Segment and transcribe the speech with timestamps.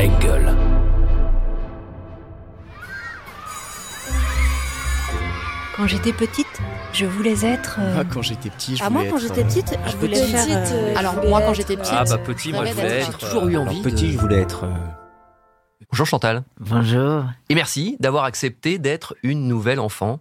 [0.00, 0.44] Engel.
[5.76, 6.46] Quand j'étais petite,
[6.92, 7.78] je voulais être.
[7.80, 9.96] euh, Moi, quand j'étais petit, je Ah, voulais moi, quand être, j'étais euh, petite, je
[9.96, 10.72] voulais petite, faire.
[10.72, 13.06] euh, alors je voulais moi quand j'étais petite, Ah bah petit, moi je voulais être.
[13.12, 13.70] J'ai toujours eu envie.
[13.80, 14.64] alors, Petit, de- je voulais être.
[14.64, 14.74] euh,
[15.90, 16.42] Bonjour Chantal.
[16.58, 17.24] Bonjour.
[17.48, 20.20] Et merci d'avoir accepté d'être une nouvelle enfant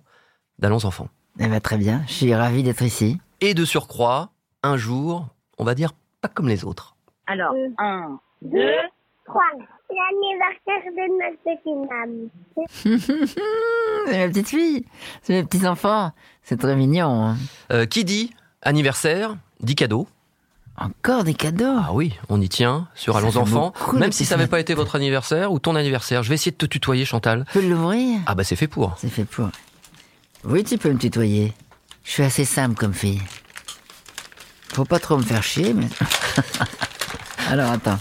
[0.59, 1.09] d'Allons Enfants.
[1.39, 3.19] Eh ben, très bien, je suis ravi d'être ici.
[3.41, 4.29] Et de surcroît,
[4.63, 5.27] un jour,
[5.57, 5.91] on va dire
[6.21, 6.95] pas comme les autres.
[7.27, 8.71] Alors, un, deux,
[9.91, 12.99] L'anniversaire de notre petite.
[14.07, 14.85] C'est ma petite fille,
[15.23, 16.11] c'est mes petits enfants.
[16.43, 17.09] C'est très mignon.
[17.25, 17.37] hein.
[17.71, 20.07] Euh, qui dit anniversaire dit cadeau.
[20.77, 21.75] Encore des cadeaux.
[21.77, 23.73] Ah oui, on y tient sur Allons Enfants.
[23.93, 26.57] Même si ça n'avait pas été votre anniversaire ou ton anniversaire, je vais essayer de
[26.57, 27.45] te tutoyer Chantal.
[27.51, 28.19] Tu peux l'ouvrir?
[28.27, 28.95] Ah bah c'est fait pour.
[28.97, 29.49] C'est fait pour.
[30.45, 31.53] Oui, tu peux me tutoyer.
[32.05, 33.21] Je suis assez simple comme fille.
[34.73, 35.87] Faut pas trop me faire chier, mais.
[37.49, 37.99] Alors attends.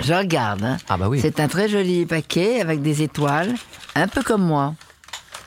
[0.00, 0.62] Je regarde.
[0.64, 0.76] Hein.
[0.88, 1.20] Ah bah oui.
[1.20, 3.54] C'est un très joli paquet avec des étoiles,
[3.94, 4.74] un peu comme moi,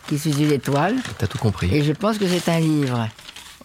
[0.07, 0.95] qui suis une étoile.
[1.17, 1.73] T'as tout compris.
[1.75, 3.07] Et je pense que c'est un livre.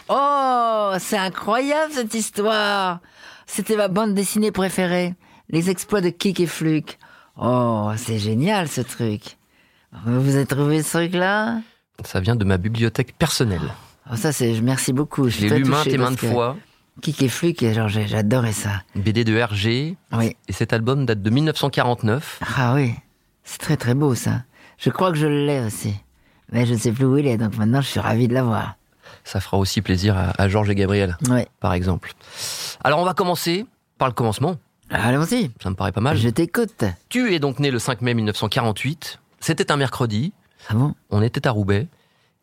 [0.09, 3.01] Oh, c'est incroyable cette histoire.
[3.47, 5.15] C'était ma bande dessinée préférée.
[5.51, 6.99] Les exploits de Kik et Fluke.
[7.37, 9.37] Oh, c'est génial ce truc.
[10.05, 11.61] Vous avez trouvé ce truc-là?
[12.05, 13.73] Ça vient de ma bibliothèque personnelle.
[14.11, 14.61] oh, Ça, c'est.
[14.61, 15.29] Merci beaucoup.
[15.29, 16.57] Je l'ai lu maintes et maintes fois.
[17.03, 17.65] Kik et Fluke,
[18.07, 18.83] j'adorais ça.
[18.95, 19.97] BD de Hergé.
[20.13, 20.37] Oui.
[20.49, 22.41] Et cet album date de 1949.
[22.57, 22.95] Ah oui.
[23.45, 24.43] C'est très très beau ça.
[24.79, 25.95] Je crois que je l'ai aussi.
[26.53, 28.77] Mais je ne sais plus où il est, donc maintenant je suis ravi de l'avoir.
[29.25, 31.43] Ça fera aussi plaisir à, à Georges et Gabriel, Oui.
[31.61, 32.13] par exemple.
[32.83, 33.67] Alors on va commencer
[33.99, 34.57] par le commencement.
[34.91, 35.51] Allons-y.
[35.63, 36.17] Ça me paraît pas mal.
[36.17, 36.85] Je t'écoute.
[37.09, 39.19] Tu es donc né le 5 mai 1948.
[39.41, 40.33] C'était un mercredi.
[40.69, 40.95] Ah bon?
[41.11, 41.89] On était à Roubaix.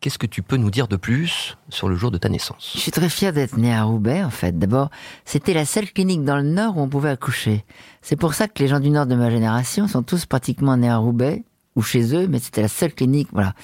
[0.04, 2.76] Qu'est-ce que tu peux nous dire de plus sur le jour de ta Je naissance
[2.76, 4.58] suis très fier d'être né à Roubaix, en fait.
[4.58, 4.90] D'abord,
[5.24, 7.64] c'était la seule clinique dans le Nord où on pouvait accoucher.
[8.02, 10.90] C'est pour ça que les gens du Nord de ma génération sont tous pratiquement nés
[10.90, 11.42] à Roubaix
[11.74, 13.54] ou chez eux, mais c'était la seule clinique, voilà.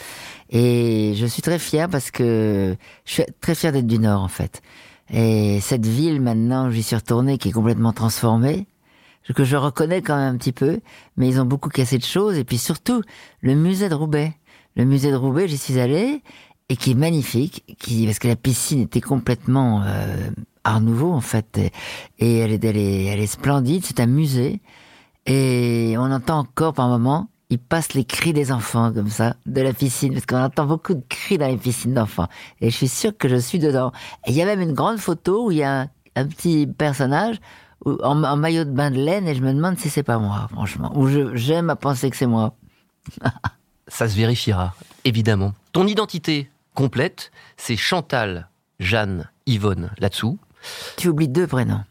[0.49, 2.75] Et je suis très fier parce que
[3.05, 4.63] je suis très fier d'être du Nord, en fait.
[5.11, 8.67] Et cette ville, maintenant, j'y suis retourné, qui est complètement transformée,
[9.33, 10.81] que je reconnais quand même un petit peu,
[11.17, 12.37] mais ils ont beaucoup cassé de choses.
[12.37, 13.03] Et puis surtout,
[13.41, 14.35] le musée de Roubaix.
[14.77, 16.23] Le musée de Roubaix, j'y suis allé,
[16.69, 20.31] et qui est magnifique, qui parce que la piscine était complètement euh,
[20.65, 21.59] art nouveau en fait,
[22.19, 23.85] et, elle est elle est elle est splendide.
[23.85, 24.61] C'est un musée
[25.27, 29.61] et on entend encore par moments, ils passent les cris des enfants comme ça de
[29.61, 32.29] la piscine parce qu'on entend beaucoup de cris dans les piscines d'enfants.
[32.61, 33.91] Et je suis sûr que je suis dedans.
[34.27, 37.41] Et il y a même une grande photo où il y a un, petit personnage
[37.85, 40.47] en, en maillot de bain de laine et je me demande si c'est pas moi,
[40.53, 40.93] franchement.
[40.97, 42.55] Ou j'aime à penser que c'est moi.
[43.91, 44.75] Ça se vérifiera,
[45.05, 45.53] évidemment.
[45.73, 50.39] Ton identité complète, c'est Chantal, Jeanne, Yvonne, là-dessous.
[50.97, 51.85] Tu oublies deux prénoms.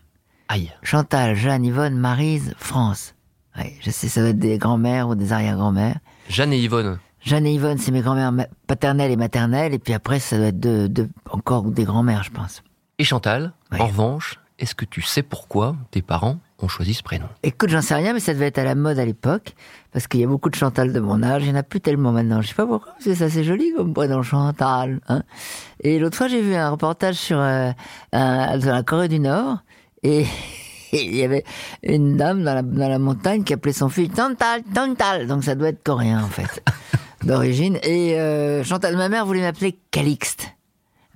[0.48, 0.72] Aïe.
[0.82, 3.14] Chantal, Jeanne, Yvonne, Marise, France.
[3.58, 6.00] Ouais, je sais, ça doit être des grands-mères ou des arrière-grands-mères.
[6.30, 7.00] Jeanne et Yvonne.
[7.22, 11.08] Jeanne et Yvonne, c'est mes grands-mères paternelles et maternelles, et puis après, ça doit être
[11.30, 12.64] encore des grands-mères, je pense.
[12.98, 17.26] Et Chantal, en revanche, est-ce que tu sais pourquoi tes parents ont choisi ce prénom?
[17.44, 19.56] Écoute, j'en sais rien, mais ça devait être à la mode à l'époque,
[19.94, 21.80] parce qu'il y a beaucoup de Chantal de mon âge, il n'y en a plus
[21.82, 22.42] tellement maintenant.
[22.42, 25.00] Je sais pas pourquoi, parce que ça c'est joli comme prénom Chantal.
[25.08, 25.24] Hein
[25.82, 27.72] et l'autre fois, j'ai vu un reportage sur, euh,
[28.14, 29.60] un- sur la Corée du Nord,
[30.04, 30.26] et
[30.94, 31.44] il y avait
[31.84, 35.56] une dame dans la, dans la montagne qui appelait son fils Chantal, Chantal, donc ça
[35.56, 36.62] doit être coréen en fait,
[37.24, 37.78] d'origine.
[37.84, 40.48] Et euh, Chantal, ma mère voulait m'appeler Calixte.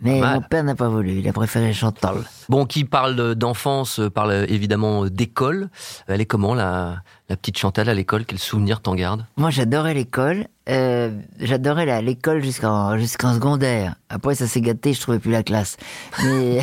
[0.04, 0.36] Mais mal.
[0.36, 2.18] mon père n'a pas voulu, il a préféré Chantal.
[2.50, 5.70] Bon, qui parle d'enfance euh, parle évidemment d'école.
[6.08, 9.26] Elle est comment, la, la petite Chantal à l'école Quel souvenir t'en gardes?
[9.38, 10.48] Moi, j'adorais l'école.
[10.70, 11.10] Euh,
[11.40, 13.96] j'adorais l'école jusqu'en jusqu'en secondaire.
[14.10, 15.78] Après, ça s'est gâté, je trouvais plus la classe.
[16.24, 16.60] Mais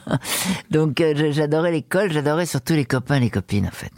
[0.70, 2.12] donc, euh, j'adorais l'école.
[2.12, 3.92] J'adorais surtout les copains, et les copines, en fait.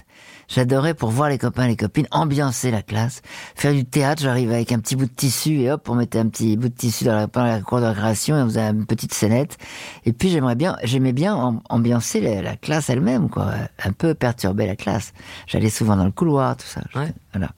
[0.53, 3.23] J'adorais pour voir les copains, et les copines, ambiancer la classe,
[3.55, 4.21] faire du théâtre.
[4.21, 6.75] J'arrivais avec un petit bout de tissu et hop, on mettait un petit bout de
[6.75, 9.57] tissu dans la, dans la cour de récréation et on faisait une petite scénette.
[10.05, 13.53] Et puis j'aimerais bien, j'aimais bien am- ambiancer la, la classe elle-même, quoi,
[13.85, 15.13] un peu perturber la classe.
[15.47, 16.83] J'allais souvent dans le couloir, tout ça.
[16.97, 17.13] Ouais.
[17.33, 17.51] Voilà.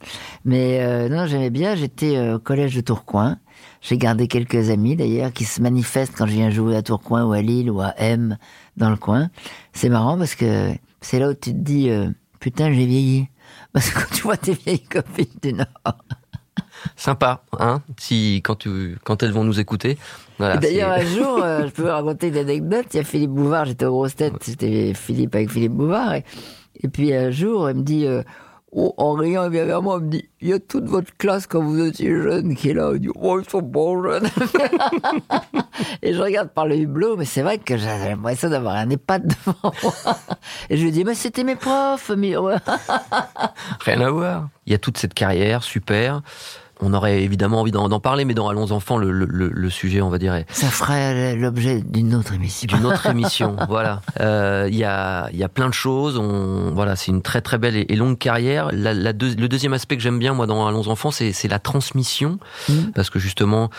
[0.45, 1.75] Mais euh, non, j'aimais bien.
[1.75, 3.39] J'étais euh, au collège de Tourcoing.
[3.81, 7.33] J'ai gardé quelques amis d'ailleurs qui se manifestent quand je viens jouer à Tourcoing ou
[7.33, 8.37] à Lille ou à M
[8.77, 9.31] dans le coin.
[9.73, 12.09] C'est marrant parce que c'est là où tu te dis euh,
[12.43, 13.29] putain j'ai vieilli.
[13.73, 15.67] Parce que quand tu vois tes vieilles copines du Nord.
[16.97, 19.97] Sympa, hein si, quand, tu, quand elles vont nous écouter.
[20.39, 22.87] Voilà, D'ailleurs, un jour, euh, je peux vous raconter une anecdote.
[22.93, 26.15] Il y a Philippe Bouvard, j'étais aux grosses têtes, c'était Philippe avec Philippe Bouvard.
[26.15, 26.25] Et,
[26.83, 28.23] et puis un jour, il me dit euh,
[28.75, 31.47] en riant, il vient vers moi, il me dit, il y a toute votre classe
[31.47, 32.93] quand vous étiez jeune qui est là.
[32.95, 34.29] Il dit, oh, ils sont bons jeunes.
[36.03, 39.27] et je regarde par le hublot, mais c'est vrai que j'ai l'impression d'avoir un EHPAD
[39.27, 39.95] devant moi.
[40.71, 42.35] Et je lui dis, mais c'était mes profs, mais.
[43.81, 44.49] Rien à voir.
[44.67, 46.23] Il y a toute cette carrière, super.
[46.85, 50.11] On aurait évidemment envie d'en parler, mais dans Allons enfants, le, le- le- sujet, on
[50.11, 52.67] va dire, Ça ferait l'objet d'une autre émission.
[52.67, 53.57] d'une autre émission.
[53.69, 54.03] voilà.
[54.21, 56.19] Euh, Il y, a, il y a plein de choses.
[56.19, 58.69] On, voilà, c'est une très très belle et, et longue carrière.
[58.73, 61.49] La, la deux- le deuxième aspect que j'aime bien moi dans Allons enfants, c'est c'est
[61.49, 62.39] la transmission,
[62.69, 62.93] Mhm.
[62.95, 63.71] parce que justement.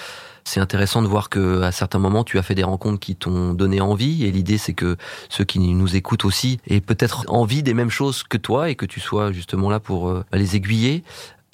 [0.45, 3.53] C'est intéressant de voir que à certains moments tu as fait des rencontres qui t'ont
[3.53, 4.97] donné envie et l'idée c'est que
[5.29, 8.85] ceux qui nous écoutent aussi aient peut-être envie des mêmes choses que toi et que
[8.85, 11.05] tu sois justement là pour euh, les aiguiller.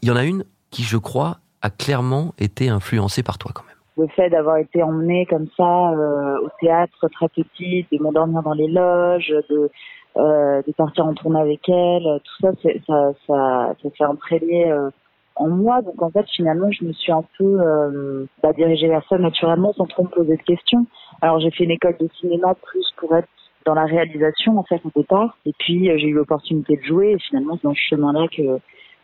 [0.01, 3.63] Il y en a une qui je crois a clairement été influencée par toi quand
[3.63, 3.75] même.
[3.97, 8.53] Le fait d'avoir été emmenée comme ça euh, au théâtre très petite, de m'endormir dans
[8.53, 9.69] les loges, de
[10.17, 12.51] euh, partir en tournée avec elle, tout ça,
[12.87, 14.89] ça, ça, ça s'est imprégné euh,
[15.35, 15.81] en moi.
[15.81, 19.73] Donc en fait, finalement, je me suis un peu euh, bah, dirigée vers ça naturellement,
[19.73, 20.85] sans trop me poser de questions.
[21.21, 23.27] Alors j'ai fait une école de cinéma plus pour être
[23.65, 25.37] dans la réalisation en fait au départ.
[25.45, 27.11] Et puis euh, j'ai eu l'opportunité de jouer.
[27.13, 28.59] Et finalement, c'est dans ce chemin-là que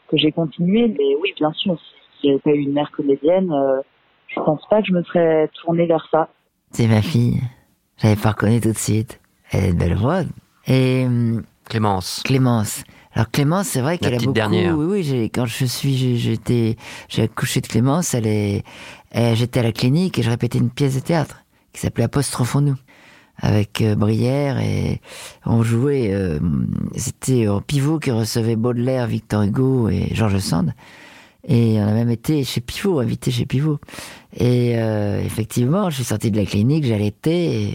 [0.10, 0.88] que j'ai continué.
[0.88, 1.78] Mais oui, bien sûr,
[2.20, 3.82] si j'avais pas eu une mère comédienne, euh,
[4.28, 6.30] je pense pas que je me serais tournée vers ça.
[6.72, 7.42] C'est ma fille.
[7.98, 9.20] J'avais pas reconnu tout de suite.
[9.52, 10.22] Elle a une belle voix.
[10.68, 12.22] Et hum, Clémence.
[12.26, 12.84] Clémence.
[13.14, 14.34] Alors Clémence, c'est vrai qu'elle a petite beaucoup.
[14.34, 14.78] dernière.
[14.78, 15.04] Oui, oui.
[15.04, 16.76] j'ai- Quand je suis, j'ai- j'étais,
[17.08, 18.14] j'ai accouché de Clémence.
[18.14, 18.64] Elle est,
[19.36, 22.76] j'étais à la clinique et je répétais une pièce de théâtre qui s'appelait Apostrophons-nous
[23.38, 25.02] avec euh, Brière et
[25.46, 26.14] on jouait.
[26.14, 26.40] euh,
[26.96, 30.74] C'était en pivot qui recevait Baudelaire, Victor Hugo et Georges Sand.
[31.48, 33.80] Et on a même été chez Pivot, invité chez Pivot.
[34.36, 37.72] Et euh, effectivement, je suis sorti de la clinique, j'allaitais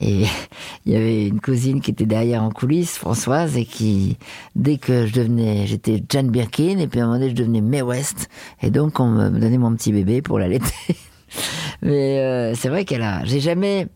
[0.00, 0.24] et,
[0.86, 4.16] il y avait une cousine qui était derrière en coulisses, Françoise, et qui,
[4.56, 7.60] dès que je devenais, j'étais Jane Birkin, et puis à un moment donné, je devenais
[7.60, 8.28] Mae West,
[8.62, 10.72] et donc on me donnait mon petit bébé pour l'allaiter.
[11.82, 13.88] Mais euh, c'est vrai qu'elle a, j'ai jamais,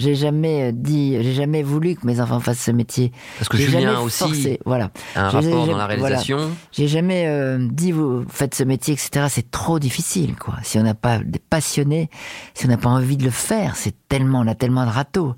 [0.00, 3.12] j'ai jamais dit, j'ai jamais voulu que mes enfants fassent ce métier.
[3.38, 4.90] Parce que J'ai Julien jamais aussi forcé, voilà.
[5.14, 5.86] a un rapport dans la voilà.
[5.86, 6.50] réalisation.
[6.72, 9.26] J'ai jamais euh, dit vous faites ce métier, etc.
[9.28, 10.54] C'est trop difficile, quoi.
[10.62, 12.08] Si on n'a pas des passionnés,
[12.54, 15.34] si on n'a pas envie de le faire, c'est tellement, on a tellement de râteaux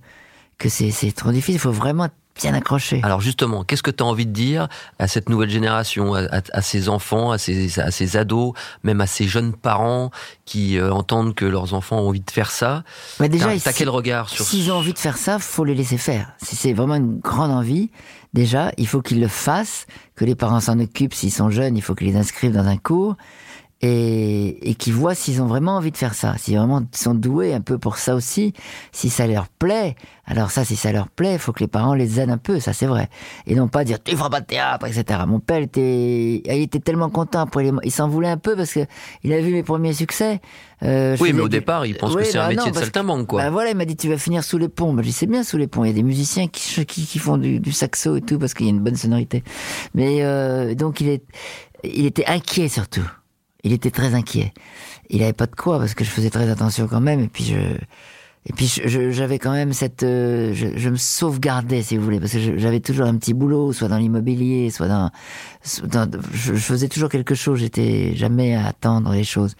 [0.58, 1.56] que c'est c'est trop difficile.
[1.56, 3.00] Il faut vraiment être bien accroché.
[3.02, 4.68] Alors justement, qu'est-ce que tu as envie de dire
[4.98, 9.00] à cette nouvelle génération, à, à- à ces enfants, à ces, à ces ados, même
[9.00, 10.10] à ces jeunes parents
[10.44, 12.84] qui euh, entendent que leurs enfants ont envie de faire ça?
[13.20, 15.64] Bah, déjà, T'as si- t'as quel regard sur S'ils ont envie de faire ça, faut
[15.64, 16.32] les laisser faire.
[16.42, 17.90] Si c'est vraiment une grande envie,
[18.32, 19.86] déjà, il faut qu'ils le fassent,
[20.16, 21.14] que les parents s'en occupent.
[21.14, 23.16] S'ils sont jeunes, il faut qu'ils les inscrivent dans un cours
[23.82, 26.36] et, et qu'ils voient s'ils ont vraiment envie de faire ça.
[26.38, 28.52] S'ils vraiment sont doués un peu pour ça aussi,
[28.92, 29.96] si ça leur plaît.
[30.24, 32.60] Alors ça, si ça leur plaît, il faut que les parents les aident un peu,
[32.60, 33.08] ça c'est vrai.
[33.46, 35.20] Et non pas dire tu feras pas de théâtre, etc.
[35.26, 37.46] Mon père était, il était tellement content.
[37.48, 37.72] Pour les...
[37.82, 38.80] Il s'en voulait un peu parce que
[39.24, 40.40] il a vu mes premiers succès.
[40.84, 42.76] Euh, Oui, mais au du- départ, il pense que c'est un bah métier non, de
[42.78, 43.42] saltimbanque, quoi.
[43.42, 44.92] Bah voilà, il m'a dit tu vas finir sous les ponts.
[44.94, 45.82] Bah, je c'est bien sous les ponts.
[45.84, 48.54] Il y a des musiciens qui, qui, qui font du, du saxo et tout parce
[48.54, 49.42] qu'il y a une bonne sonorité.
[49.94, 51.24] Mais euh, donc il est,
[51.82, 53.04] il était inquiet surtout.
[53.64, 54.52] Il était très inquiet.
[55.08, 57.20] Il avait pas de quoi parce que je faisais très attention quand même.
[57.20, 57.56] Et puis je,
[58.44, 62.32] et puis j'avais quand même cette, euh, je, je me sauvegardais si vous voulez parce
[62.32, 65.10] que j'avais toujours un petit boulot, soit dans l'immobilier, soit dans,
[65.62, 67.60] soit dans- je, je faisais toujours quelque chose.
[67.60, 69.54] J'étais jamais à attendre les choses.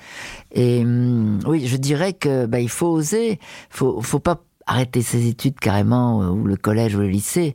[0.53, 3.39] Et hum, oui, je dirais que bah, il faut oser.
[3.71, 7.55] Faut, faut pas arrêter ses études carrément euh, ou le collège ou le lycée.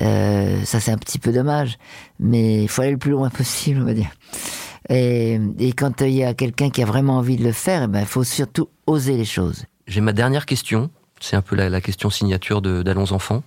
[0.00, 1.78] Euh, ça c'est un petit peu dommage,
[2.20, 4.10] mais il faut aller le plus loin possible, on va dire.
[4.88, 7.86] Et, et quand il y a quelqu'un qui a vraiment envie de le faire, eh
[7.86, 9.64] ben, il faut surtout oser les choses.
[9.86, 10.90] J'ai ma dernière question.
[11.18, 13.42] C'est un peu la, la question signature d'Allons Enfants.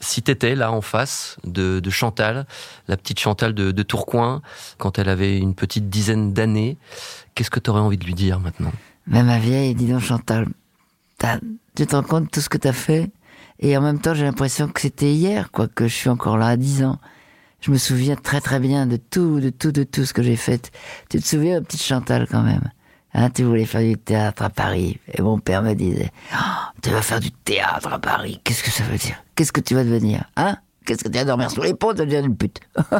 [0.00, 2.46] Si t'étais là en face de, de Chantal,
[2.88, 4.42] la petite Chantal de, de Tourcoing,
[4.78, 6.76] quand elle avait une petite dizaine d'années,
[7.34, 8.72] qu'est-ce que t'aurais envie de lui dire maintenant?
[9.06, 10.48] Même ma vieille, dis donc Chantal,
[11.76, 13.10] tu te rends compte de tout ce que t'as fait?
[13.60, 16.48] Et en même temps, j'ai l'impression que c'était hier, quoi, que je suis encore là
[16.48, 16.98] à 10 ans.
[17.60, 20.36] Je me souviens très très bien de tout, de tout, de tout ce que j'ai
[20.36, 20.70] fait.
[21.08, 22.70] Tu te souviens, petite Chantal, quand même?
[23.14, 25.00] Hein, tu voulais faire du théâtre à Paris.
[25.12, 26.36] Et mon père me disait, Oh,
[26.82, 28.40] tu vas faire du théâtre à Paris.
[28.44, 29.16] Qu'est-ce que ça veut dire?
[29.34, 30.24] Qu'est-ce que tu vas devenir?
[30.36, 30.56] Hein?
[30.84, 32.60] Qu'est-ce que tu vas dormir sous les ponts Tu vas devenir une pute.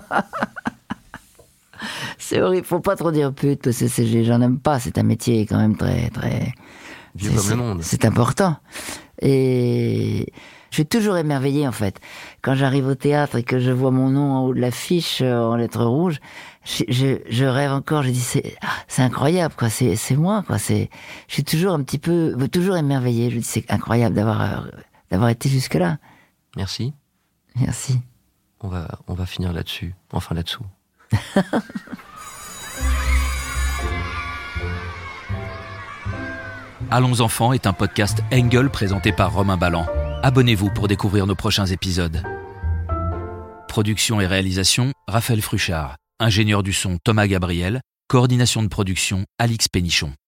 [2.18, 2.66] c'est horrible.
[2.66, 4.80] Faut pas trop dire pute parce que c'est- j'en aime pas.
[4.80, 6.54] C'est un métier quand même très, très.
[7.18, 7.82] C'est- comme le c'est- monde.
[7.82, 8.56] C'est important.
[9.20, 10.32] Et
[10.76, 12.00] je suis toujours émerveillé en fait.
[12.42, 15.40] Quand j'arrive au théâtre et que je vois mon nom en haut de l'affiche euh,
[15.40, 16.20] en lettres rouges,
[16.66, 18.02] je, je, je rêve encore.
[18.02, 19.70] Je dis c'est ah, c'est incroyable quoi.
[19.70, 20.58] C'est c'est moi quoi.
[20.58, 20.90] C'est
[21.28, 23.30] je suis toujours un petit peu toujours émerveillé.
[23.30, 24.60] Je dis c'est incroyable d'avoir euh,
[25.10, 25.96] d'avoir été jusque là.
[26.56, 26.92] Merci.
[27.58, 27.98] Merci.
[28.60, 29.94] On va, on va finir là-dessus.
[30.12, 30.66] Enfin là-dessous.
[36.90, 39.86] Allons enfants est un podcast Engel présenté par Romain Ballan.
[40.26, 42.20] Abonnez-vous pour découvrir nos prochains épisodes.
[43.68, 45.94] Production et réalisation, Raphaël Fruchard.
[46.18, 47.80] Ingénieur du son, Thomas Gabriel.
[48.08, 50.16] Coordination de production, Alix Pénichon.